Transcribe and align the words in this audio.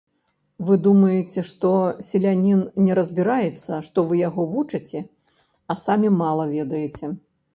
Вы 0.67 0.75
думаеце, 0.85 1.41
селянін 2.07 2.63
не 2.85 2.93
разбіраецца, 3.01 3.71
што 3.89 4.05
вы 4.11 4.19
яго 4.21 4.45
вучыце, 4.53 4.99
а 5.75 5.79
самі 5.85 6.09
мала 6.23 6.45
ведаеце. 6.57 7.05